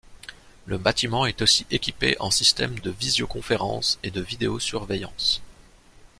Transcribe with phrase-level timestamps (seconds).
[0.65, 5.43] Le bâtiment est aussi équipé en système de visioconférence et de vidéosurveillance.